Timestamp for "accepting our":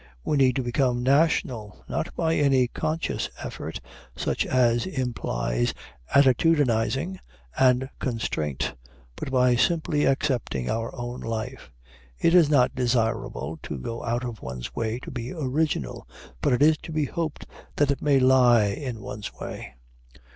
10.05-10.91